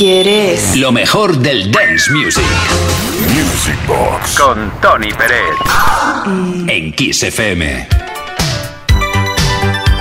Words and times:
¿Quieres? 0.00 0.78
Lo 0.78 0.92
mejor 0.92 1.36
del 1.36 1.70
dance 1.70 2.10
music. 2.10 2.42
Music 3.34 3.76
Box. 3.86 4.40
Con 4.40 4.72
Tony 4.80 5.12
Pérez. 5.12 5.54
En 6.66 6.90
Kiss 6.94 7.22
FM. 7.24 7.86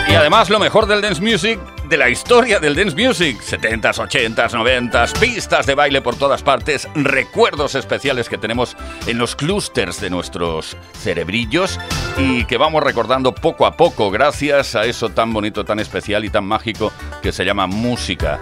Y 0.07 0.13
además 0.15 0.49
lo 0.49 0.57
mejor 0.57 0.87
del 0.87 1.01
dance 1.01 1.21
music, 1.21 1.59
de 1.89 1.97
la 1.97 2.07
historia 2.07 2.61
del 2.61 2.77
dance 2.77 2.95
music. 2.95 3.41
70s, 3.41 3.95
80s, 3.95 4.51
90s, 4.51 5.19
pistas 5.19 5.65
de 5.65 5.75
baile 5.75 6.01
por 6.01 6.15
todas 6.15 6.43
partes, 6.43 6.87
recuerdos 6.95 7.75
especiales 7.75 8.29
que 8.29 8.37
tenemos 8.37 8.77
en 9.05 9.17
los 9.17 9.35
clústeres 9.35 9.99
de 9.99 10.09
nuestros 10.09 10.77
cerebrillos 10.93 11.77
y 12.17 12.45
que 12.45 12.55
vamos 12.55 12.83
recordando 12.83 13.35
poco 13.35 13.65
a 13.65 13.75
poco 13.75 14.11
gracias 14.11 14.77
a 14.77 14.85
eso 14.85 15.09
tan 15.09 15.33
bonito, 15.33 15.65
tan 15.65 15.81
especial 15.81 16.23
y 16.23 16.29
tan 16.29 16.45
mágico 16.45 16.93
que 17.21 17.33
se 17.33 17.43
llama 17.43 17.67
música. 17.67 18.39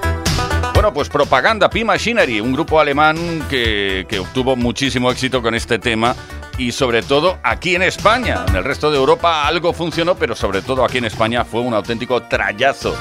Bueno, 0.77 0.93
pues 0.93 1.09
Propaganda 1.09 1.71
P 1.71 1.83
Machinery, 1.83 2.39
un 2.39 2.53
grupo 2.53 2.79
alemán 2.79 3.17
que, 3.49 4.05
obtuvo 4.21 4.55
muchísimo 4.55 5.09
éxito 5.09 5.41
con 5.41 5.55
este 5.55 5.79
tema 5.79 6.15
y 6.59 6.71
sobre 6.71 7.01
todo 7.01 7.39
aquí 7.41 7.73
en 7.73 7.81
España. 7.81 8.45
En 8.47 8.57
el 8.57 8.63
resto 8.63 8.91
de 8.91 8.97
Europa 8.97 9.47
algo 9.47 9.73
funcionó, 9.73 10.13
pero 10.13 10.35
sobre 10.35 10.61
todo 10.61 10.85
aquí 10.85 10.99
en 10.99 11.05
España 11.05 11.43
fue 11.43 11.61
un 11.61 11.73
auténtico 11.73 12.21
trayazo. 12.21 12.95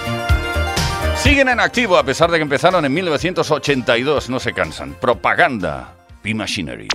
Siguen 1.18 1.50
en 1.50 1.60
activo 1.60 1.98
a 1.98 2.02
pesar 2.02 2.30
de 2.30 2.38
que 2.38 2.44
empezaron 2.44 2.82
en 2.82 2.94
1982, 2.94 4.30
no 4.30 4.40
se 4.40 4.54
cansan. 4.54 4.94
Propaganda 4.98 5.92
P 6.22 6.32
Machinery. 6.32 6.88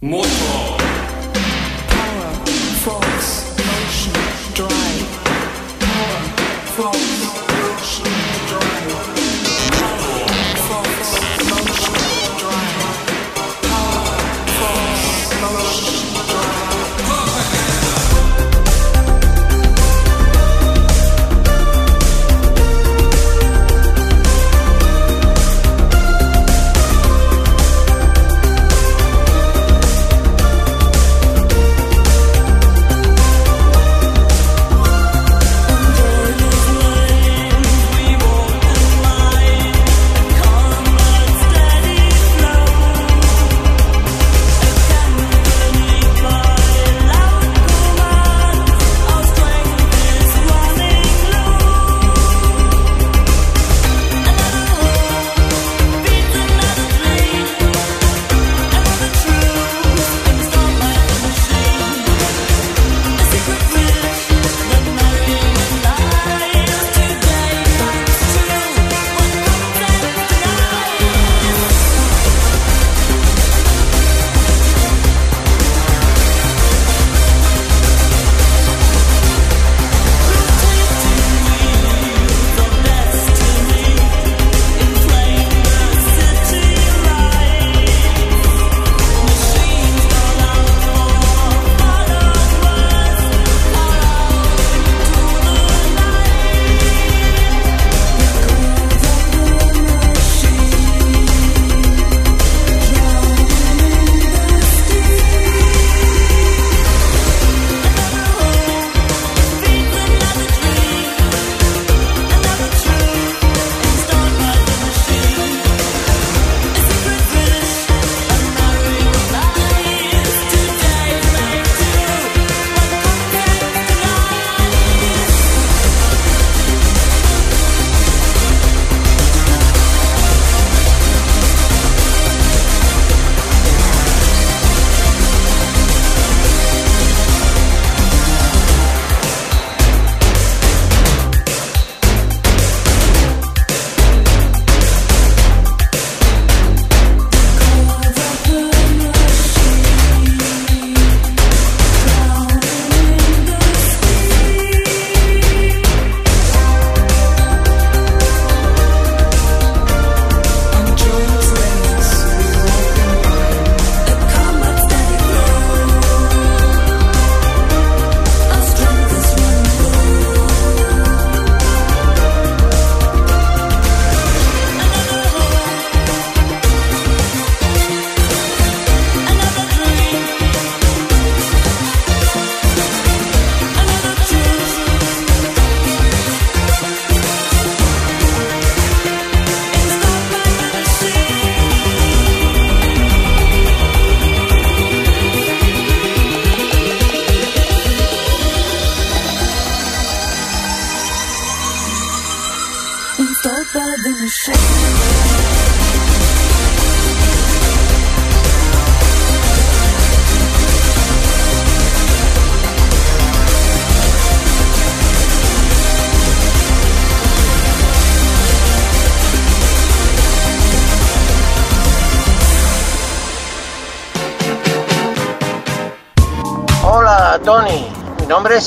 Motor. 0.00 0.67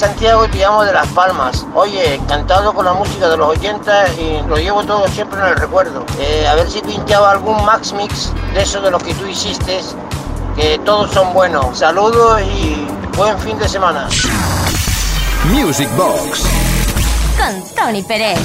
Santiago 0.02 0.46
y 0.46 0.50
te 0.50 0.58
llamo 0.58 0.84
de 0.84 0.92
Las 0.94 1.08
Palmas. 1.10 1.64
Oye, 1.76 2.16
encantado 2.16 2.74
con 2.74 2.86
la 2.86 2.94
música 2.94 3.30
de 3.30 3.38
los 3.38 3.50
80 3.50 4.14
y 4.14 4.42
lo 4.48 4.56
llevo 4.56 4.84
todo 4.84 5.08
siempre 5.08 5.40
en 5.40 5.50
el 5.50 5.56
recuerdo. 5.56 6.04
Eh, 6.18 6.48
a 6.48 6.56
ver 6.56 6.72
si 6.72 6.82
pinchaba 6.82 7.30
algún 7.30 7.64
Max 7.66 7.94
Mix 7.94 8.34
de 8.56 8.64
eso 8.64 8.82
de 8.82 8.90
los 8.90 9.04
que 9.04 9.14
tú 9.14 9.28
hiciste, 9.28 9.80
que 10.56 10.80
todos 10.80 11.12
son 11.12 11.32
buenos. 11.36 11.78
Saludos 11.78 12.42
y 12.42 12.88
buen 13.16 13.38
fin 13.38 13.60
de 13.60 13.70
semana. 13.70 14.10
Music 15.52 15.88
Box 15.96 16.48
con 17.38 17.64
Tony 17.76 18.02
Pérez. 18.02 18.40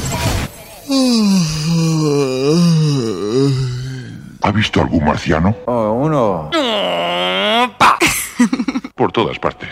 ¿Ha 4.42 4.52
visto 4.52 4.82
algún 4.82 5.06
marciano? 5.06 5.56
Oh, 5.64 5.92
uno. 5.92 6.50
Por 8.94 9.10
todas 9.10 9.38
partes. 9.38 9.70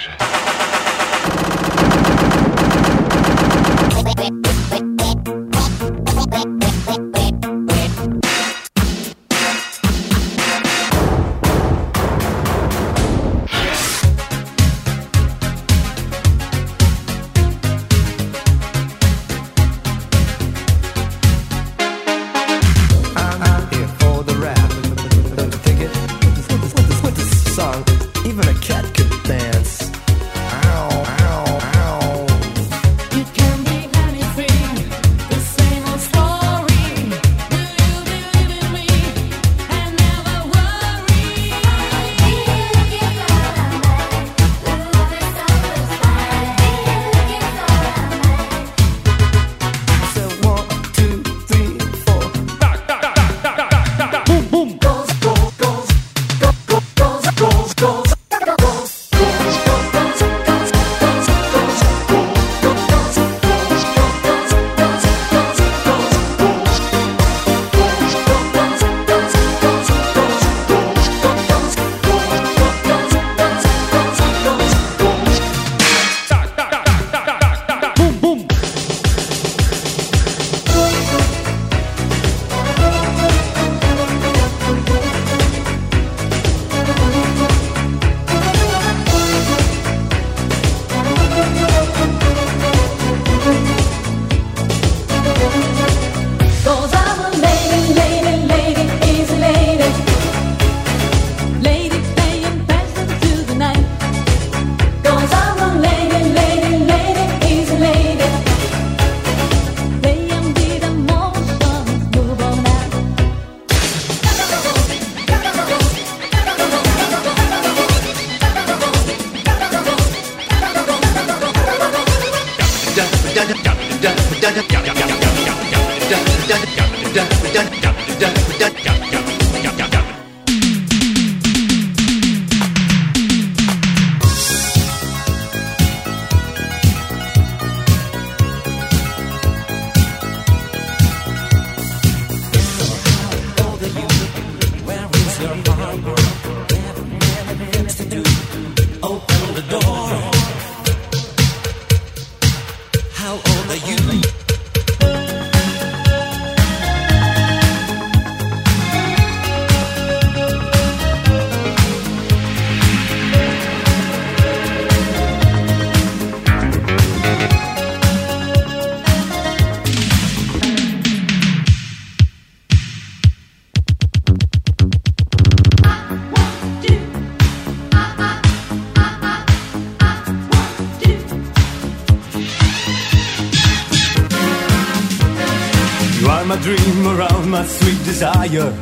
Desire. 188.04 188.72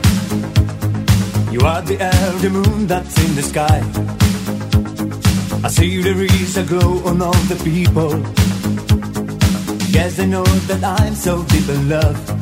You 1.51 1.61
are 1.61 1.83
the 1.83 1.97
air, 2.01 2.33
the 2.41 2.51
moon 2.51 2.87
that's 2.87 3.17
in 3.25 3.35
the 3.35 3.43
sky. 3.43 3.81
I 5.65 5.69
see 5.69 6.03
there 6.03 6.23
is 6.23 6.57
a 6.57 6.65
glow 6.65 7.03
on 7.07 7.23
all 7.23 7.43
the 7.49 7.57
people. 7.65 8.13
Yes, 9.89 10.19
I 10.19 10.27
know 10.27 10.45
that 10.45 10.85
I'm 10.85 11.15
so 11.15 11.45
deep 11.45 11.69
in 11.69 11.89
love. 11.89 12.42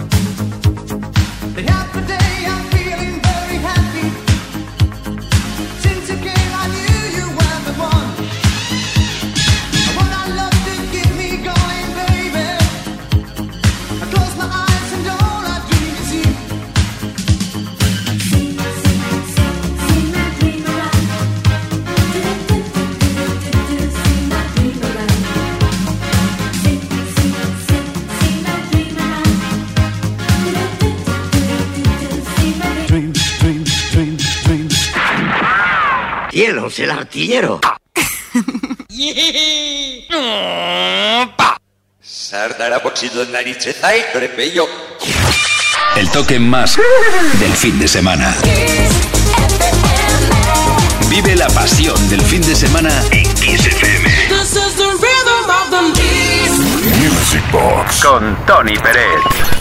El 36.78 36.90
artillero. 36.90 37.60
El 45.96 46.10
toque 46.10 46.38
más 46.38 46.76
del 47.38 47.52
fin 47.52 47.78
de 47.78 47.88
semana. 47.88 48.36
Vive 51.08 51.34
la 51.34 51.48
pasión 51.48 52.08
del 52.08 52.20
fin 52.22 52.42
de 52.42 52.54
semana 52.54 52.90
en 53.10 53.34
Kiss 53.34 53.66
FM. 53.66 54.08
Music 56.98 57.50
Box 57.50 58.04
con 58.04 58.36
Tony 58.46 58.76
Pérez. 58.78 59.59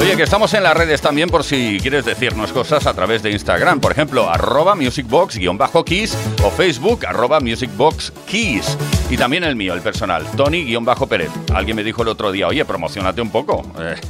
Oye, 0.00 0.16
que 0.16 0.22
estamos 0.22 0.54
en 0.54 0.62
las 0.62 0.76
redes 0.76 1.00
también 1.00 1.28
por 1.28 1.42
si 1.42 1.78
quieres 1.82 2.04
decirnos 2.04 2.52
cosas 2.52 2.86
a 2.86 2.94
través 2.94 3.20
de 3.20 3.32
Instagram. 3.32 3.80
Por 3.80 3.90
ejemplo, 3.90 4.30
arroba 4.30 4.76
musicbox-keys 4.76 6.16
o 6.44 6.50
Facebook 6.50 7.04
arroba 7.04 7.40
musicboxkeys. 7.40 8.78
Y 9.10 9.16
también 9.16 9.42
el 9.42 9.56
mío, 9.56 9.74
el 9.74 9.80
personal, 9.80 10.24
Tony-Pérez. 10.36 11.30
Alguien 11.52 11.76
me 11.76 11.82
dijo 11.82 12.02
el 12.02 12.08
otro 12.08 12.30
día, 12.30 12.46
oye, 12.46 12.64
promocionate 12.64 13.20
un 13.20 13.30
poco. 13.30 13.66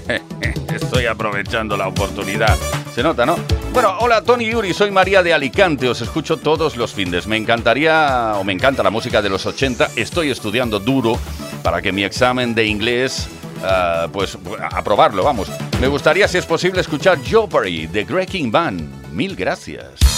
Estoy 0.74 1.06
aprovechando 1.06 1.74
la 1.74 1.88
oportunidad. 1.88 2.54
Se 2.94 3.02
nota, 3.02 3.24
¿no? 3.24 3.36
Bueno, 3.72 3.94
hola 4.00 4.22
Tony 4.22 4.50
Yuri, 4.50 4.74
soy 4.74 4.90
María 4.90 5.22
de 5.22 5.32
Alicante, 5.32 5.88
os 5.88 6.00
escucho 6.02 6.36
todos 6.36 6.76
los 6.76 6.92
fines. 6.92 7.26
Me 7.26 7.36
encantaría, 7.36 8.34
o 8.36 8.44
me 8.44 8.52
encanta 8.52 8.82
la 8.82 8.90
música 8.90 9.22
de 9.22 9.30
los 9.30 9.46
80, 9.46 9.90
estoy 9.96 10.30
estudiando 10.30 10.80
duro 10.80 11.18
para 11.62 11.80
que 11.80 11.92
mi 11.92 12.04
examen 12.04 12.54
de 12.54 12.66
inglés 12.66 13.28
ah, 13.62 14.08
pues 14.12 14.36
a 14.70 14.82
probarlo, 14.82 15.22
vamos. 15.24 15.48
Me 15.80 15.88
gustaría, 15.88 16.28
si 16.28 16.38
es 16.38 16.46
posible, 16.46 16.80
escuchar 16.80 17.20
Jeopardy 17.22 17.86
de 17.86 18.04
Greg 18.04 18.28
King 18.28 18.50
Band. 18.50 19.12
Mil 19.12 19.36
gracias. 19.36 20.17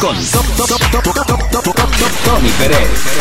Con 0.00 0.16
Tony 2.24 2.48
Pérez. 2.58 3.18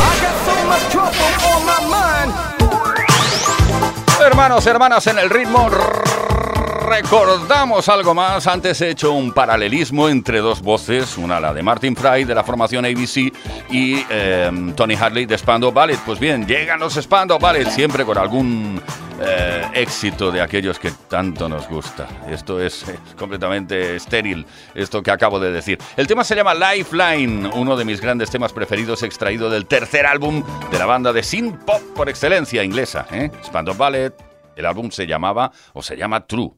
Hermanos, 4.24 4.67
hermanas, 4.67 5.07
en 5.07 5.19
el 5.19 5.29
ritmo 5.29 5.69
recordamos 6.88 7.89
algo 7.89 8.13
más. 8.13 8.46
Antes 8.48 8.81
he 8.81 8.89
hecho 8.91 9.13
un 9.13 9.31
paralelismo 9.31 10.10
entre 10.10 10.39
dos 10.39 10.62
voces, 10.62 11.17
una 11.17 11.39
la 11.39 11.53
de 11.53 11.63
Martin 11.63 11.96
Fry 11.96 12.25
de 12.25 12.36
la 12.36 12.43
formación 12.43 12.86
ABC 12.86 13.34
y 13.72 14.05
eh, 14.10 14.51
Tony 14.75 14.96
Hadley 14.96 15.25
de 15.25 15.38
Spando 15.38 15.72
Ballet. 15.72 16.00
Pues 16.05 16.19
bien, 16.19 16.46
llegan 16.46 16.79
los 16.79 16.93
Spando 16.93 17.39
Ballet 17.39 17.69
siempre 17.69 18.05
con 18.05 18.17
algún 18.17 18.81
eh, 19.19 19.67
éxito 19.74 20.31
de 20.31 20.41
aquellos 20.41 20.79
que 20.79 20.91
tanto 21.09 21.50
nos 21.50 21.67
gusta. 21.67 22.07
Esto 22.29 22.62
es, 22.62 22.86
completamente 23.17 23.95
estéril, 23.95 24.45
esto 24.75 25.01
que 25.01 25.12
acabo 25.12 25.39
de 25.39 25.51
decir. 25.51 25.77
El 25.95 26.07
tema 26.07 26.24
se 26.24 26.36
llama 26.36 26.53
Lifeline, 26.53 27.50
uno 27.53 27.75
de 27.75 27.86
mis 27.86 28.01
grandes 28.01 28.29
temas 28.29 28.53
preferidos 28.53 29.03
extraído 29.03 29.50
del 29.50 29.65
tercer 29.65 30.05
álbum 30.05 30.43
de 30.71 30.79
la 30.79 30.86
banda 30.86 31.13
de 31.13 31.24
synth 31.24 31.63
pop 31.65 31.81
por 31.95 32.09
excelencia 32.09 32.63
inglesa, 32.63 33.05
¿eh? 33.12 33.31
Spandau 33.43 33.75
Ballet. 33.75 34.13
El 34.55 34.65
álbum 34.65 34.89
se 34.89 35.05
llamaba 35.05 35.51
o 35.74 35.83
se 35.83 35.95
llama 35.95 36.25
True. 36.25 36.56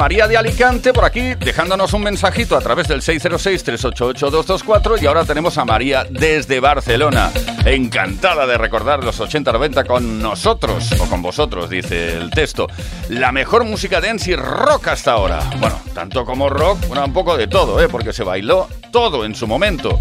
María 0.00 0.26
de 0.26 0.36
Alicante 0.38 0.94
por 0.94 1.04
aquí 1.04 1.34
dejándonos 1.34 1.92
un 1.92 2.02
mensajito 2.02 2.56
a 2.56 2.62
través 2.62 2.88
del 2.88 3.02
606-388-224 3.02 5.02
y 5.02 5.04
ahora 5.04 5.26
tenemos 5.26 5.58
a 5.58 5.66
María 5.66 6.06
desde 6.08 6.58
Barcelona. 6.58 7.30
Encantada 7.66 8.46
de 8.46 8.56
recordar 8.56 9.04
los 9.04 9.20
80-90 9.20 9.86
con 9.86 10.22
nosotros 10.22 10.90
o 10.98 11.04
con 11.04 11.20
vosotros, 11.20 11.68
dice 11.68 12.16
el 12.16 12.30
texto. 12.30 12.66
La 13.10 13.30
mejor 13.30 13.64
música 13.64 14.00
dance 14.00 14.30
y 14.30 14.36
rock 14.36 14.88
hasta 14.88 15.12
ahora. 15.12 15.40
Bueno, 15.58 15.78
tanto 15.92 16.24
como 16.24 16.48
rock, 16.48 16.78
bueno, 16.88 17.04
un 17.04 17.12
poco 17.12 17.36
de 17.36 17.46
todo, 17.46 17.78
¿eh? 17.82 17.88
porque 17.90 18.14
se 18.14 18.24
bailó 18.24 18.68
todo 18.90 19.26
en 19.26 19.34
su 19.34 19.46
momento. 19.46 20.00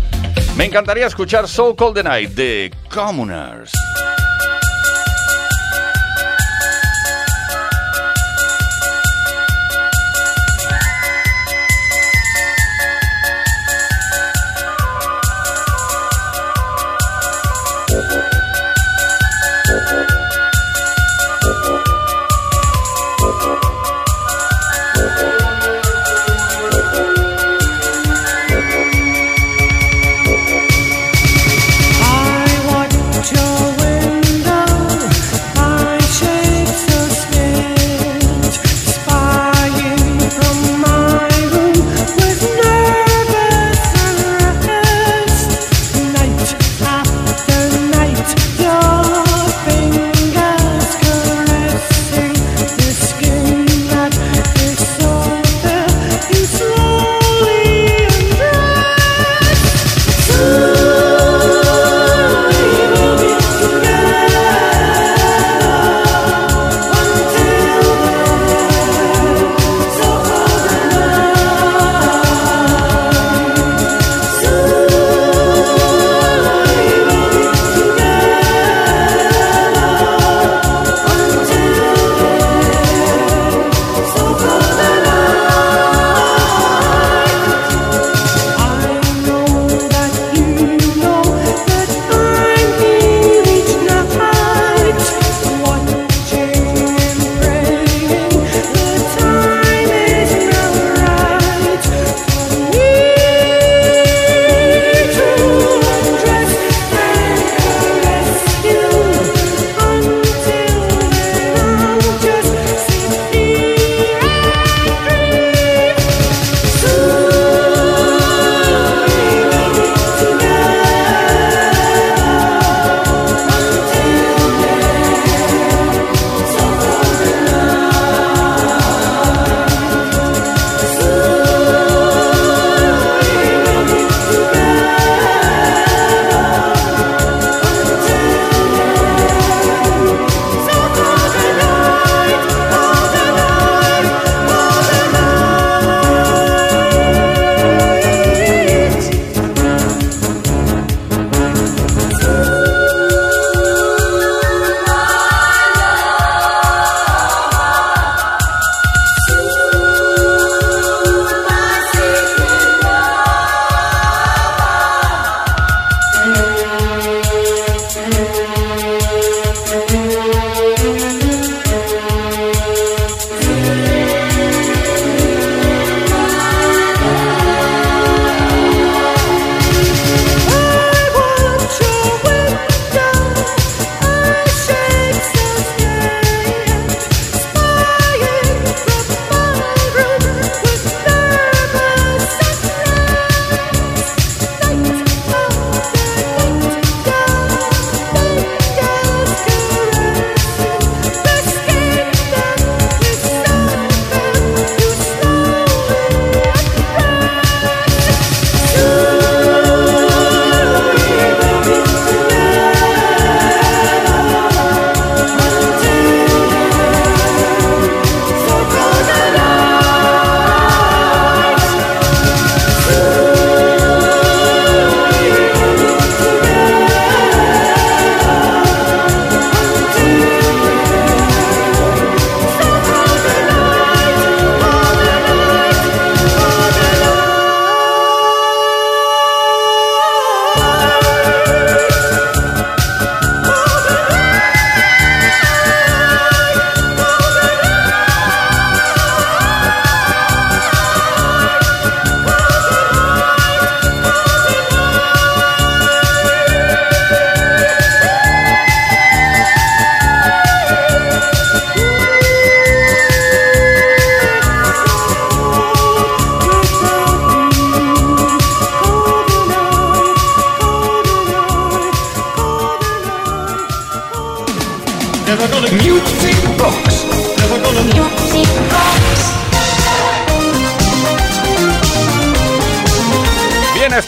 Me 0.56 0.64
encantaría 0.64 1.08
escuchar 1.08 1.50
Soul 1.50 1.76
Cold 1.76 1.96
the 1.96 2.04
Night 2.04 2.30
de 2.36 2.74
Commoners. 2.90 3.74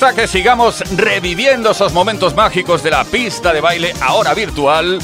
Que 0.10 0.28
sigamos 0.28 0.82
reviviendo 0.98 1.72
esos 1.72 1.94
momentos 1.94 2.36
mágicos 2.36 2.82
de 2.82 2.90
la 2.90 3.04
pista 3.04 3.54
de 3.54 3.62
baile 3.62 3.94
ahora 4.02 4.34
virtual 4.34 4.98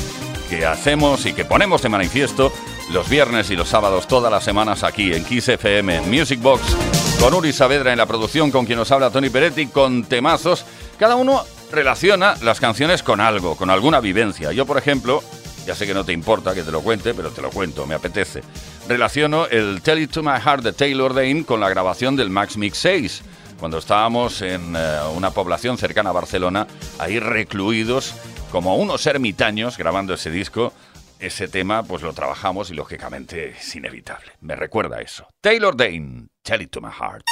que 0.49 0.65
hacemos 0.65 1.23
y 1.27 1.33
que 1.33 1.45
ponemos 1.45 1.83
de 1.83 1.89
manifiesto 1.89 2.51
los 2.91 3.07
viernes 3.07 3.51
y 3.51 3.55
los 3.55 3.69
sábados 3.69 4.07
todas 4.07 4.31
las 4.31 4.43
semanas 4.43 4.83
aquí 4.83 5.13
en 5.13 5.23
Kiss 5.23 5.49
FM 5.49 6.01
Music 6.01 6.41
Box 6.41 6.75
con 7.19 7.31
Uri 7.35 7.53
Saavedra 7.53 7.91
en 7.91 7.99
la 7.99 8.07
producción 8.07 8.49
con 8.49 8.65
quien 8.65 8.79
nos 8.79 8.91
habla 8.91 9.11
Tony 9.11 9.29
Peretti 9.29 9.67
con 9.67 10.03
temazos. 10.03 10.65
Cada 10.97 11.15
uno 11.15 11.43
relaciona 11.71 12.35
las 12.41 12.59
canciones 12.59 13.03
con 13.03 13.21
algo, 13.21 13.55
con 13.55 13.69
alguna 13.69 13.99
vivencia. 13.99 14.51
Yo, 14.51 14.65
por 14.65 14.79
ejemplo, 14.79 15.23
ya 15.67 15.75
sé 15.75 15.85
que 15.85 15.93
no 15.93 16.05
te 16.05 16.11
importa 16.11 16.55
que 16.55 16.63
te 16.63 16.71
lo 16.71 16.81
cuente, 16.81 17.13
pero 17.13 17.29
te 17.29 17.43
lo 17.43 17.51
cuento, 17.51 17.85
me 17.85 17.93
apetece. 17.93 18.41
Relaciono 18.89 19.45
el 19.45 19.81
Tell 19.83 19.99
It 19.99 20.11
to 20.11 20.23
My 20.23 20.39
Heart 20.43 20.63
de 20.63 20.73
Taylor 20.73 21.13
Dane 21.13 21.45
con 21.45 21.59
la 21.59 21.69
grabación 21.69 22.15
del 22.15 22.31
Max 22.31 22.57
Mix 22.57 22.79
6 22.79 23.23
cuando 23.59 23.77
estábamos 23.77 24.41
en 24.41 24.75
eh, 24.75 24.99
una 25.15 25.31
población 25.31 25.77
cercana 25.77 26.11
a 26.11 26.13
Barcelona, 26.13 26.67
ahí 26.99 27.19
recluidos 27.19 28.15
como 28.51 28.75
unos 28.75 29.05
ermitaños 29.05 29.77
grabando 29.77 30.13
ese 30.13 30.31
disco. 30.31 30.73
Ese 31.19 31.47
tema, 31.47 31.81
pues 31.81 32.03
lo 32.03 32.13
trabajamos 32.13 32.69
y 32.69 32.75
lógicamente 32.75 33.49
es 33.49 33.75
inevitable. 33.75 34.33
Me 34.41 34.55
recuerda 34.55 35.01
eso. 35.01 35.27
Taylor 35.41 35.75
Dane, 35.75 36.27
Tell 36.43 36.61
It 36.61 36.69
to 36.69 36.79
My 36.79 36.91
Heart. 36.91 37.23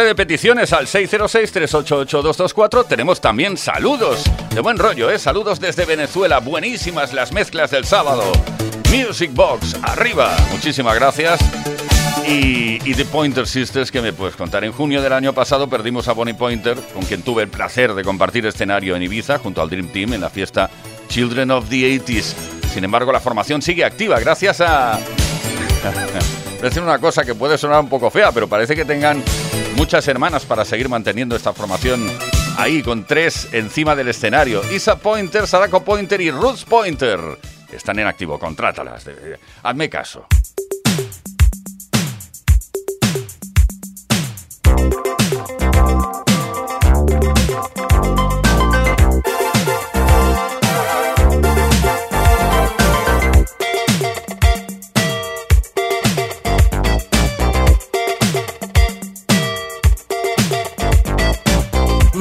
De 0.00 0.14
peticiones 0.14 0.72
al 0.72 0.86
606-388-224, 0.86 2.86
tenemos 2.88 3.20
también 3.20 3.58
saludos. 3.58 4.24
De 4.54 4.62
buen 4.62 4.78
rollo, 4.78 5.10
¿eh? 5.10 5.18
Saludos 5.18 5.60
desde 5.60 5.84
Venezuela. 5.84 6.40
Buenísimas 6.40 7.12
las 7.12 7.32
mezclas 7.32 7.70
del 7.70 7.84
sábado. 7.84 8.22
Music 8.90 9.30
Box, 9.34 9.76
arriba. 9.82 10.34
Muchísimas 10.52 10.94
gracias. 10.94 11.38
Y, 12.26 12.78
y, 12.82 12.94
The 12.94 13.04
Pointer 13.04 13.46
Sisters, 13.46 13.92
que 13.92 14.00
me 14.00 14.14
puedes 14.14 14.36
contar. 14.36 14.64
En 14.64 14.72
junio 14.72 15.02
del 15.02 15.12
año 15.12 15.34
pasado 15.34 15.68
perdimos 15.68 16.08
a 16.08 16.14
Bonnie 16.14 16.32
Pointer, 16.32 16.78
con 16.94 17.04
quien 17.04 17.20
tuve 17.20 17.42
el 17.42 17.48
placer 17.48 17.92
de 17.92 18.02
compartir 18.02 18.46
escenario 18.46 18.96
en 18.96 19.02
Ibiza 19.02 19.36
junto 19.38 19.60
al 19.60 19.68
Dream 19.68 19.88
Team 19.88 20.14
en 20.14 20.22
la 20.22 20.30
fiesta 20.30 20.70
Children 21.08 21.50
of 21.50 21.68
the 21.68 22.00
80s. 22.00 22.32
Sin 22.72 22.84
embargo, 22.84 23.12
la 23.12 23.20
formación 23.20 23.60
sigue 23.60 23.84
activa 23.84 24.18
gracias 24.18 24.62
a 24.62 24.98
decir 26.60 26.82
una 26.82 26.98
cosa 26.98 27.24
que 27.24 27.34
puede 27.34 27.56
sonar 27.56 27.80
un 27.80 27.88
poco 27.88 28.10
fea, 28.10 28.32
pero 28.32 28.48
parece 28.48 28.76
que 28.76 28.84
tengan 28.84 29.22
muchas 29.76 30.06
hermanas 30.08 30.44
para 30.44 30.64
seguir 30.64 30.88
manteniendo 30.88 31.34
esta 31.34 31.52
formación 31.52 32.06
ahí 32.58 32.82
con 32.82 33.04
tres 33.06 33.48
encima 33.52 33.96
del 33.96 34.08
escenario. 34.08 34.62
Isa 34.70 34.98
Pointer, 34.98 35.46
Sadako 35.46 35.82
Pointer 35.82 36.20
y 36.20 36.30
Roots 36.30 36.64
Pointer. 36.64 37.18
Están 37.72 37.98
en 37.98 38.06
activo, 38.06 38.38
contrátalas. 38.38 39.06
Hazme 39.62 39.88
caso. 39.88 40.26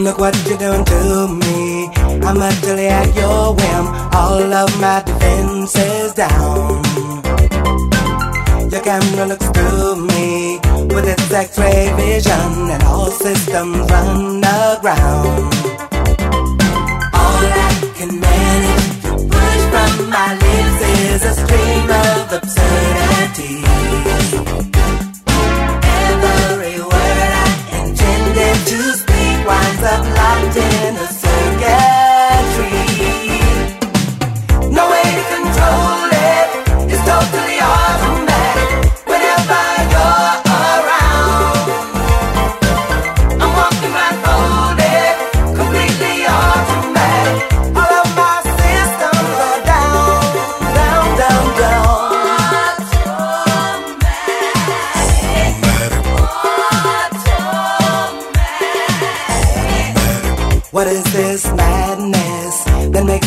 Look 0.10 0.18
what 0.18 0.48
you're 0.48 0.58
doing 0.58 0.84
to 0.86 1.28
me. 1.28 1.86
I'm 2.26 2.42
utterly 2.42 2.88
at 2.88 3.16
your 3.16 3.54
whim. 3.54 3.86
All 4.12 4.52
of 4.62 4.82
my 4.82 5.04
defenses 5.06 6.14
down. 6.14 6.82
Your 8.72 8.82
camera 8.82 9.28
looks 9.28 9.48
through 9.50 10.08
me 10.08 10.58
with 10.96 11.06
its 11.06 11.32
X-ray 11.32 11.94
vision, 11.96 12.72
and 12.74 12.84
all 12.86 13.12
systems 13.12 13.88
run 13.92 14.44
aground. 14.44 15.54
All 17.14 17.46
I 17.68 17.94
can 17.94 18.20
manage 18.20 19.02
to 19.04 19.12
push 19.30 19.62
from 19.70 20.10
my 20.10 20.34
lips 20.42 20.82
is 21.04 21.24
a 21.24 21.34
stream 21.36 21.88
of 21.88 22.34
absurdity. 22.34 23.70
Up 29.52 30.06
locked 30.06 30.58
in 30.58 30.96
a 30.96 31.29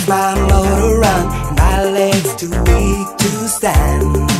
My 0.09 0.35
motor 0.35 0.99
run, 0.99 1.55
my 1.55 1.85
legs 1.85 2.35
too 2.35 2.51
weak 2.51 3.17
to 3.19 3.49
stand. 3.49 4.32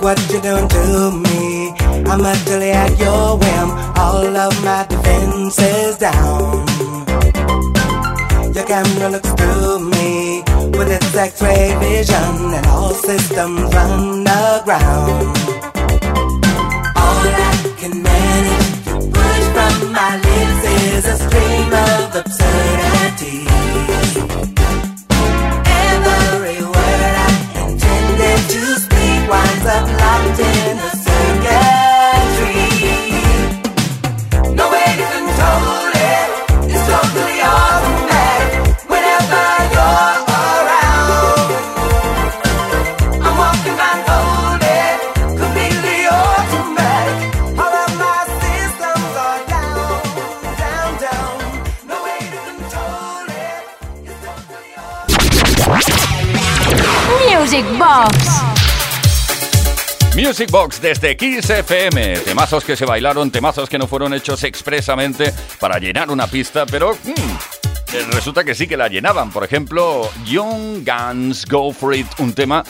Look 0.00 0.16
what 0.16 0.32
you 0.32 0.40
done 0.40 0.66
to 0.66 1.10
me. 1.10 1.74
I'm 2.08 2.22
utterly 2.24 2.70
at 2.70 2.98
your 2.98 3.36
whim. 3.36 3.70
All 3.98 4.34
of 4.34 4.64
my 4.64 4.86
defenses 4.88 5.98
down. 5.98 6.66
Your 8.54 8.64
camera 8.64 9.10
looks 9.10 9.30
through 9.34 9.90
me 9.90 10.42
with 10.72 10.88
its 10.88 11.14
X-ray 11.14 11.76
vision, 11.80 12.54
and 12.56 12.66
all 12.68 12.94
systems 12.94 13.74
run 13.74 14.22
aground. 14.22 15.36
All 16.96 17.26
I 17.36 17.74
can 17.76 18.02
manage 18.02 18.84
to 18.86 18.96
push 19.12 19.44
from 19.52 19.92
my 19.92 20.16
lips 20.16 20.64
is 20.94 21.04
a 21.04 21.16
stream 21.18 21.72
of 21.74 22.16
absurdity. 22.16 23.44
Every 25.68 26.64
word 26.64 27.14
I 27.16 27.68
intended 27.68 28.50
to 28.50 28.89
winds 29.30 29.66
up 29.66 29.86
locked 30.02 30.40
in 30.40 30.76
the 30.82 30.90
circuitry. 31.06 32.66
No 34.58 34.64
way 34.74 34.90
to 35.00 35.06
control 35.14 35.94
it, 36.10 36.28
it's 36.72 36.84
totally 36.90 37.38
automatic 37.38 38.50
whenever 38.90 39.46
you're 39.74 40.18
around. 40.34 41.50
I'm 43.22 43.34
walking 43.38 43.76
my 43.78 43.94
goal, 44.08 44.58
completely 45.38 45.98
automatic. 46.10 47.18
All 47.62 47.74
of 47.86 47.90
my 48.02 48.18
systems 48.42 49.14
are 49.26 49.42
down, 49.54 49.94
down, 50.58 50.90
down. 51.06 51.38
No 51.86 51.96
way 52.02 52.18
to 52.34 52.38
control 52.50 53.30
it, 53.46 53.62
it's 54.10 54.20
totally 54.26 54.72
automatic. 54.74 55.70
Music 57.30 57.66
Box. 57.78 58.49
Desde 60.82 61.16
Kiss 61.16 61.48
FM. 61.48 62.18
Temazos 62.18 62.62
que 62.62 62.76
se 62.76 62.84
bailaron, 62.84 63.30
temazos 63.30 63.70
que 63.70 63.78
no 63.78 63.86
fueron 63.86 64.12
hechos 64.12 64.44
expresamente 64.44 65.32
para 65.58 65.78
llenar 65.78 66.10
una 66.10 66.26
pista, 66.26 66.66
pero 66.66 66.92
hmm, 66.92 67.94
eh, 67.94 68.06
resulta 68.12 68.44
que 68.44 68.54
sí 68.54 68.66
que 68.66 68.76
la 68.76 68.88
llenaban. 68.88 69.30
Por 69.30 69.44
ejemplo, 69.44 70.10
Young 70.26 70.84
Guns 70.86 71.46
Go 71.46 71.72
For 71.72 71.94
It, 71.94 72.06
un 72.18 72.34
tema 72.34 72.62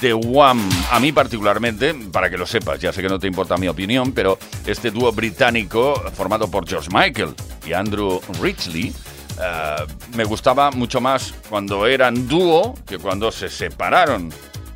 de 0.00 0.14
Wham. 0.14 0.68
A 0.90 0.98
mí 0.98 1.12
particularmente, 1.12 1.94
para 2.10 2.28
que 2.28 2.36
lo 2.36 2.44
sepas, 2.44 2.80
ya 2.80 2.92
sé 2.92 3.02
que 3.02 3.08
no 3.08 3.20
te 3.20 3.28
importa 3.28 3.56
mi 3.56 3.68
opinión, 3.68 4.10
pero 4.12 4.36
este 4.66 4.90
dúo 4.90 5.12
británico 5.12 5.94
formado 6.12 6.50
por 6.50 6.68
George 6.68 6.88
Michael 6.92 7.34
y 7.64 7.72
Andrew 7.72 8.20
Ridgely 8.40 8.92
eh, 9.40 9.76
me 10.16 10.24
gustaba 10.24 10.72
mucho 10.72 11.00
más 11.00 11.32
cuando 11.48 11.86
eran 11.86 12.26
dúo 12.26 12.74
que 12.84 12.98
cuando 12.98 13.30
se 13.30 13.48
separaron. 13.48 14.32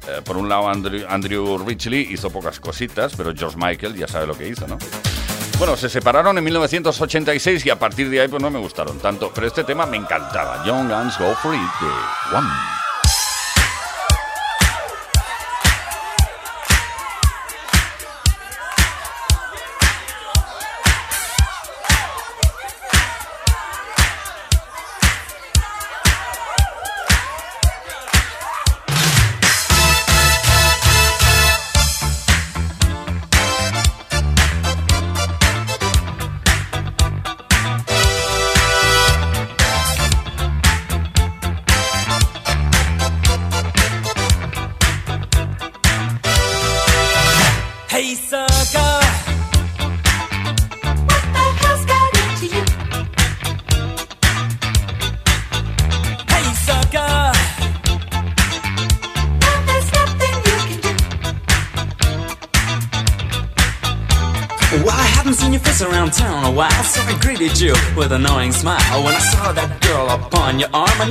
Eh, 0.09 0.23
por 0.25 0.37
un 0.37 0.49
lado, 0.49 0.69
Andrew, 0.69 1.59
Ridgely 1.59 2.09
hizo 2.13 2.31
pocas 2.31 2.59
cositas, 2.61 3.15
pero 3.17 3.35
George 3.35 3.57
Michael 3.59 3.95
ya 3.95 4.09
sabe 4.09 4.27
lo 4.27 4.37
que 4.37 4.49
hizo, 4.49 4.67
¿no? 4.67 4.79
Bueno, 5.59 5.77
se 5.77 5.91
separaron 5.91 6.39
en 6.39 6.45
1986 6.45 7.67
y 7.67 7.71
a 7.71 7.79
partir 7.79 8.09
de 8.09 8.23
ahí 8.23 8.29
pues 8.29 8.43
no 8.43 8.51
me 8.51 8.59
gustaron 8.59 8.99
tanto, 8.99 9.31
pero 9.35 9.47
este 9.47 9.63
tema 9.63 9.85
me 9.85 9.99
encantaba. 9.99 10.65
Young 10.65 10.89
Guns 10.89 11.19
Go 11.19 11.35
Free 11.35 11.59
de 11.59 12.37
One. 12.37 12.80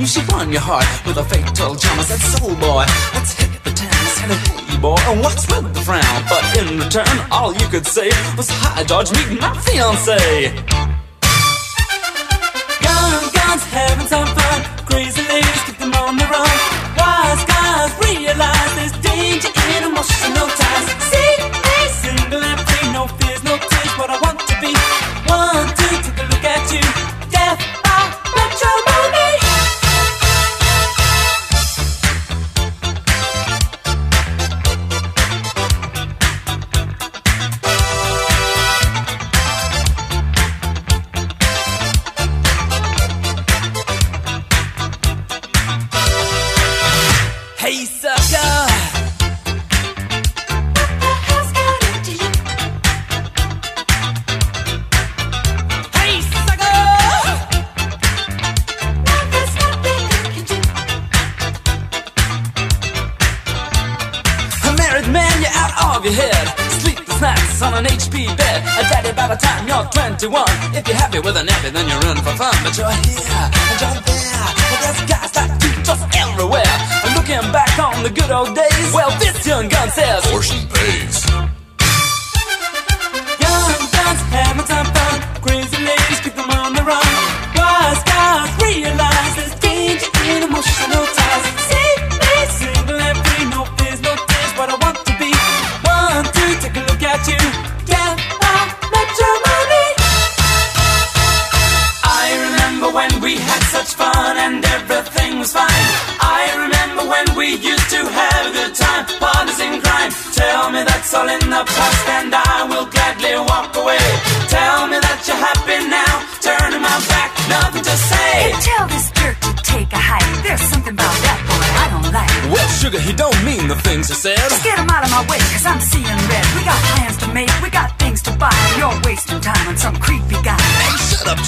You 0.00 0.06
you 0.06 0.22
run 0.28 0.50
your 0.50 0.62
heart 0.62 0.86
with 1.06 1.18
a 1.18 1.24
fatal 1.24 1.76
charm. 1.76 1.98
I 1.98 2.02
said, 2.04 2.20
soul 2.20 2.54
boy, 2.56 2.86
let's 3.12 3.34
hit 3.34 3.62
the 3.62 3.70
town. 3.70 3.90
I 3.92 4.08
said, 4.16 4.30
hey 4.64 4.80
boy, 4.80 4.96
and 4.96 5.20
what's 5.20 5.46
with 5.46 5.74
the 5.74 5.80
frown? 5.82 6.00
But 6.26 6.42
in 6.56 6.80
return, 6.80 7.28
all 7.30 7.52
you 7.52 7.68
could 7.68 7.84
say 7.86 8.08
was, 8.34 8.48
hi 8.48 8.82
George, 8.84 9.12
meet 9.12 9.38
my 9.38 9.52
fiance. 9.60 10.89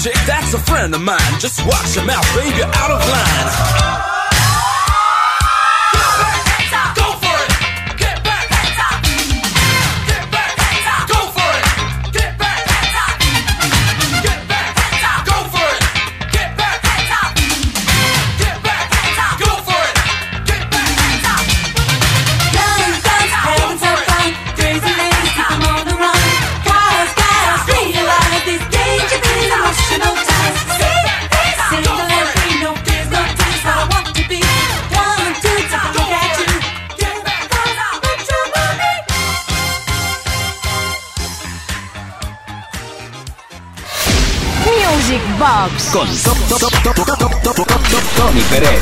chick, 0.03 0.15
that's 0.27 0.53
a 0.53 0.59
friend 0.59 0.93
of 0.93 1.01
mine. 1.01 1.39
Just 1.39 1.65
watch 1.65 1.95
your 1.95 2.03
mouth, 2.05 2.27
baby, 2.35 2.61
out 2.61 2.91
of 2.91 2.99
line. 3.07 4.22
Fox. 45.69 45.93
Con 45.93 46.07
Tony 48.17 48.41
Pérez. 48.49 48.81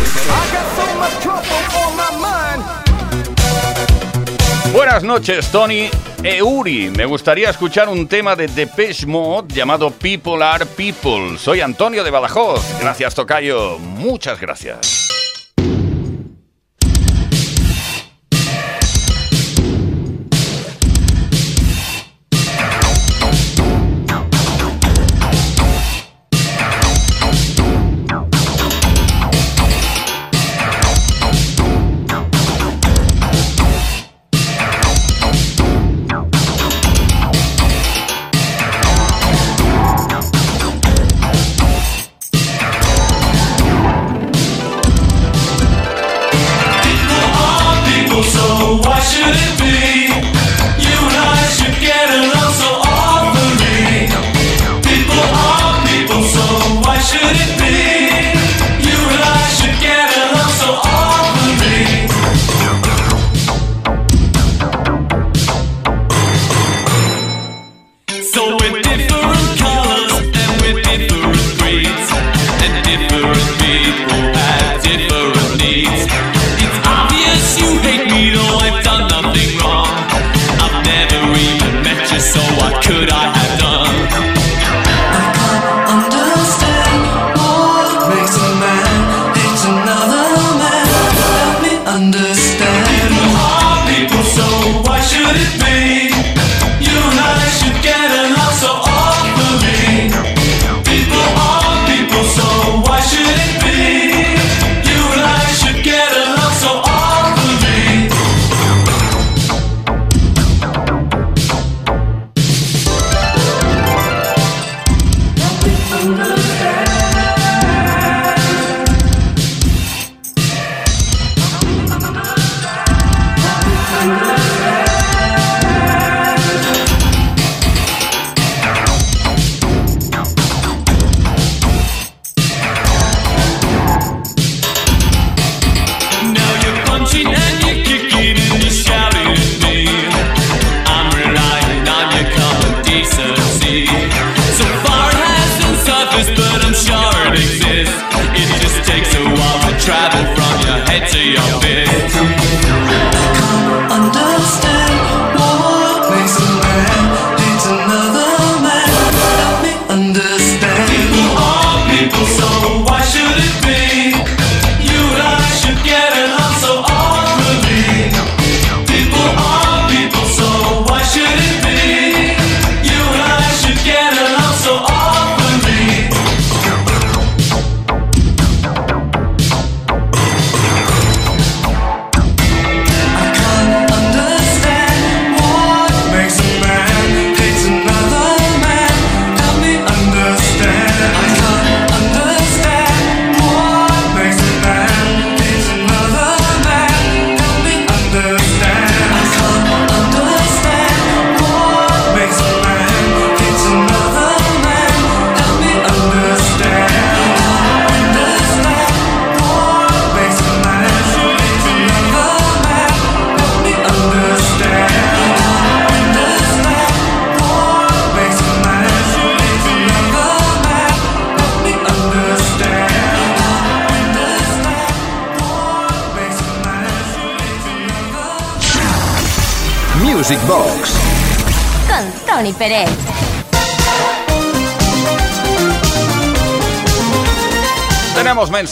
Buenas 4.74 5.04
noches, 5.04 5.52
Tony. 5.52 5.90
Euri, 6.24 6.90
me 6.90 7.06
gustaría 7.06 7.50
escuchar 7.50 7.90
un 7.90 8.08
tema 8.08 8.36
de 8.36 8.48
The 8.48 8.66
Depeche 8.66 9.06
Mode 9.06 9.54
llamado 9.54 9.92
People 9.92 10.44
Are 10.44 10.66
People. 10.66 11.38
Soy 11.38 11.62
Antonio 11.62 12.04
de 12.04 12.10
Badajoz. 12.10 12.64
Gracias, 12.80 13.14
Tocayo. 13.14 13.78
Muchas 13.78 14.40
gracias. 14.40 15.01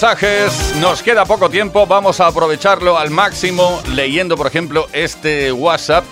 Mensajes, 0.02 0.76
nos 0.80 1.04
queda 1.04 1.26
poco 1.26 1.50
tiempo, 1.50 1.86
vamos 1.86 2.22
a 2.22 2.28
aprovecharlo 2.28 2.98
al 2.98 3.10
máximo 3.10 3.82
leyendo, 3.94 4.38
por 4.38 4.48
ejemplo, 4.48 4.88
este 4.94 5.52
WhatsApp 5.52 6.06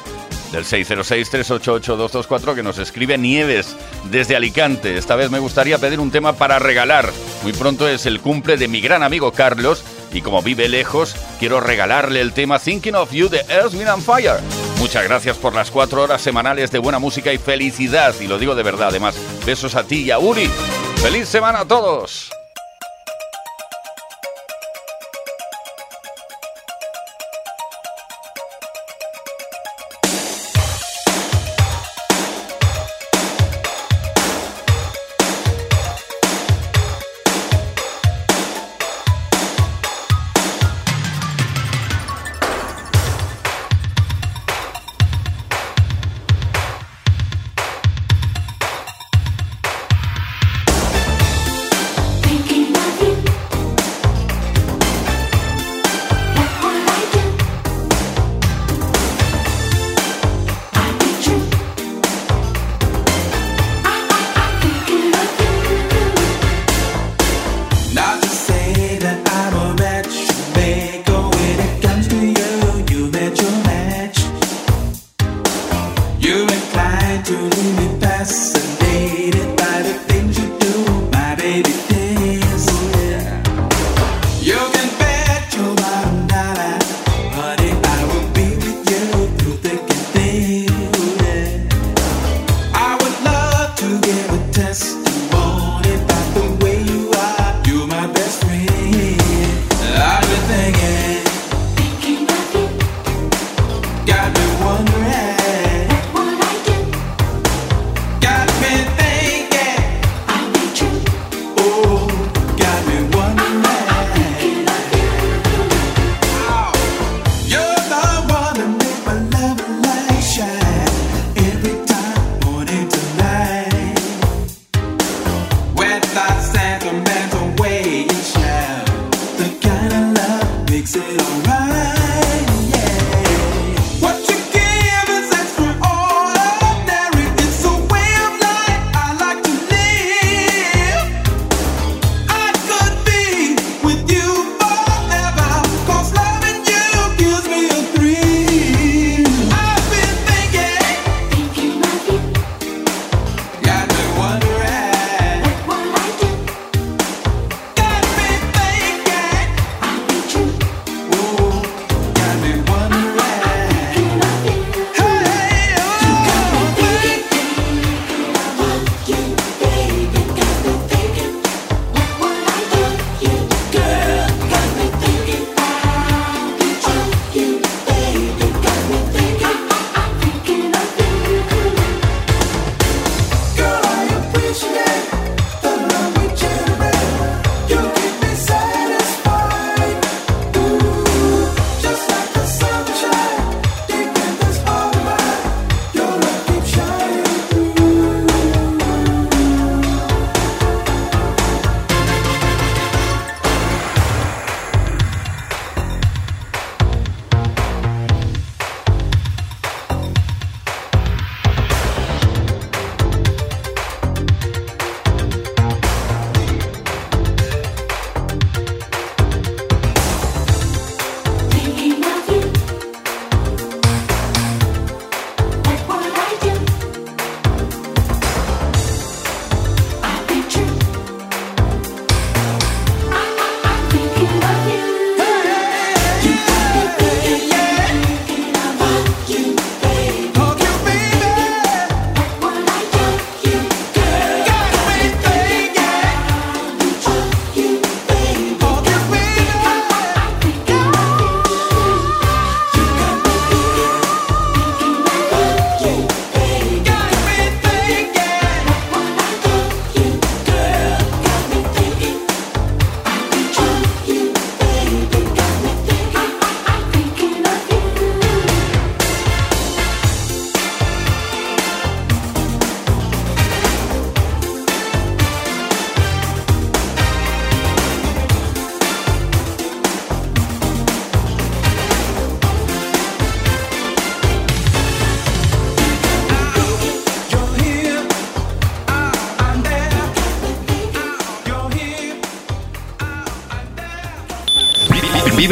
del 0.51 0.65
606-388-224 0.65 2.53
que 2.53 2.63
nos 2.63 2.79
escribe 2.79 3.17
Nieves 3.17 3.77
desde 4.11 4.35
Alicante. 4.35 4.97
Esta 4.97 5.15
vez 5.15 5.31
me 5.31 5.39
gustaría 5.39 5.77
pedir 5.77 6.01
un 6.01 6.11
tema 6.11 6.33
para 6.33 6.59
regalar. 6.59 7.13
Muy 7.43 7.53
pronto 7.53 7.88
es 7.88 8.05
el 8.05 8.19
cumple 8.19 8.57
de 8.57 8.67
mi 8.67 8.81
gran 8.81 9.03
amigo 9.03 9.31
Carlos 9.31 9.85
y 10.11 10.19
como 10.19 10.41
vive 10.41 10.67
lejos, 10.67 11.15
quiero 11.39 11.61
regalarle 11.61 12.19
el 12.19 12.33
tema 12.33 12.59
Thinking 12.59 12.95
of 12.95 13.13
You 13.13 13.29
de 13.29 13.45
Earth, 13.47 13.73
Wind 13.73 13.88
and 13.88 14.03
Fire. 14.03 14.41
Muchas 14.79 15.05
gracias 15.05 15.38
por 15.38 15.55
las 15.55 15.71
cuatro 15.71 16.03
horas 16.03 16.21
semanales 16.21 16.71
de 16.71 16.79
buena 16.79 16.99
música 16.99 17.31
y 17.31 17.38
felicidad. 17.38 18.13
Y 18.19 18.27
lo 18.27 18.38
digo 18.38 18.53
de 18.53 18.63
verdad, 18.63 18.89
además. 18.89 19.15
Besos 19.45 19.75
a 19.75 19.85
ti 19.85 20.01
y 20.01 20.11
a 20.11 20.19
Uri. 20.19 20.49
¡Feliz 20.97 21.29
semana 21.29 21.61
a 21.61 21.65
todos! 21.65 22.36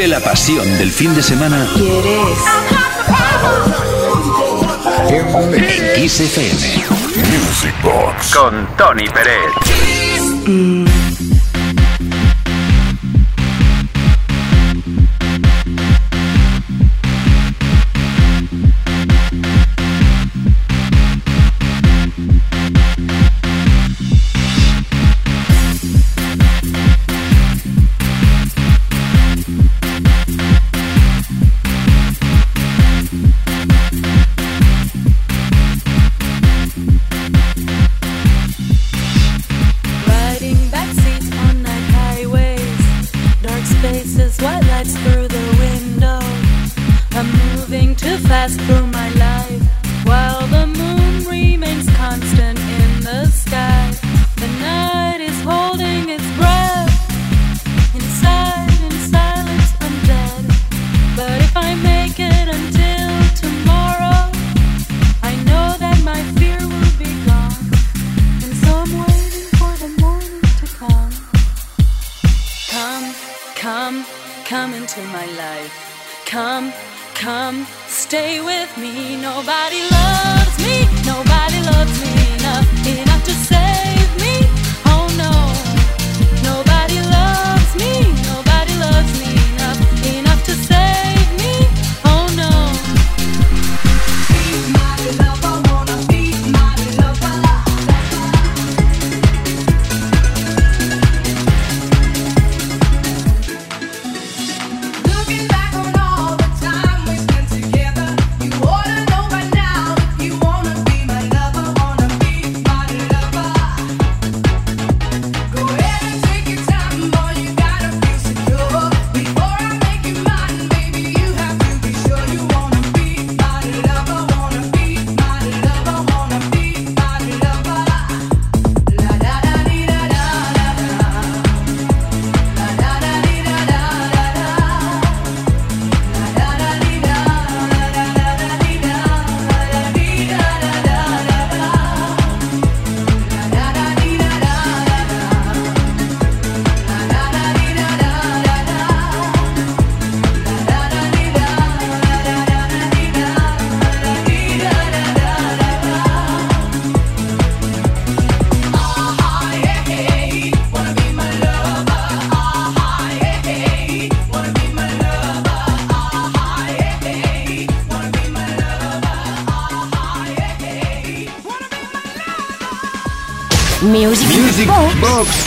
Vive 0.05 0.19
la 0.19 0.23
pasión 0.23 0.77
del 0.77 0.91
fin 0.91 1.15
de 1.15 1.23
semana 1.23 1.67
¿Quieres? 1.73 2.37
en 5.09 5.95
Kiss 5.95 6.19
FM. 6.19 6.85
Music 7.31 7.73
Box. 7.81 8.35
Con 8.35 8.67
Tony 8.77 9.07
Pérez. 9.09 9.49
Riding 10.45 11.04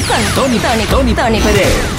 Con 0.07 0.35
Tony, 0.35 0.59
Tony, 0.59 0.85
Tony 0.85 1.15
Tony 1.15 1.41
Pérez. 1.41 1.99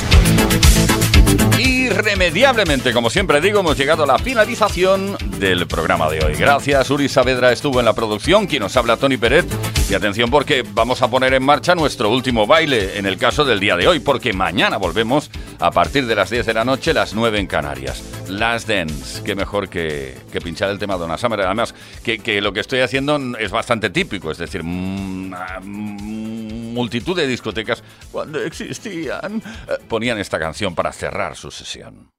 Irremediablemente, 1.60 2.94
como 2.94 3.10
siempre 3.10 3.42
digo, 3.42 3.60
hemos 3.60 3.78
llegado 3.78 4.04
a 4.04 4.08
la 4.08 4.18
finalización 4.18 5.18
del 5.40 5.68
programa 5.68 6.10
de 6.10 6.24
hoy. 6.24 6.34
Gracias, 6.36 6.90
Uri 6.90 7.10
Saavedra 7.10 7.52
estuvo 7.52 7.80
en 7.80 7.86
la 7.86 7.94
producción, 7.94 8.48
quien 8.48 8.62
nos 8.62 8.78
habla 8.78 8.98
Tony 8.98 9.18
Peret. 9.18 9.46
Y 9.90 9.96
atención 9.96 10.30
porque 10.30 10.64
vamos 10.74 11.02
a 11.02 11.10
poner 11.10 11.34
en 11.34 11.44
marcha 11.44 11.74
nuestro 11.74 12.12
último 12.12 12.46
baile, 12.46 12.98
en 13.00 13.08
el 13.08 13.18
caso 13.18 13.44
del 13.44 13.60
día 13.60 13.76
de 13.76 13.88
hoy, 13.88 14.00
porque 14.00 14.34
mañana 14.34 14.78
volvemos 14.78 15.32
a 15.60 15.72
partir 15.72 16.06
de 16.06 16.16
las 16.16 16.30
10 16.30 16.46
de 16.46 16.54
la 16.54 16.64
noche, 16.64 16.94
las 16.94 17.16
9 17.16 17.40
en 17.40 17.48
Canarias. 17.48 18.04
Last 18.30 18.70
Dance, 18.70 19.24
qué 19.24 19.36
mejor 19.36 19.68
que, 19.68 20.16
pinchar 20.44 20.70
el 20.70 20.78
tema 20.78 20.94
de 20.94 21.00
Donna 21.00 21.18
Summer. 21.18 21.42
Además, 21.42 21.74
que, 22.04 22.40
lo 22.40 22.54
que 22.54 22.60
estoy 22.60 22.82
haciendo 22.82 23.20
es 23.40 23.52
bastante 23.52 23.90
típico, 23.90 24.30
es 24.30 24.38
decir, 24.38 24.62
mm, 24.64 25.34
ah, 25.34 25.60
mm, 25.62 26.39
multitud 26.80 27.14
de 27.14 27.28
discotecas, 27.28 27.84
cuando 28.10 28.42
existían, 28.42 29.44
eh, 29.68 29.78
ponían 29.90 30.18
esta 30.18 30.40
canción 30.40 30.74
para 30.74 30.94
cerrar 30.94 31.36
su 31.36 31.52
sesión. 31.52 32.10